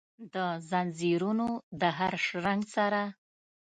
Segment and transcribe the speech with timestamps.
[0.33, 1.47] دځنځیرونو
[1.79, 3.01] د هرشرنګ سره،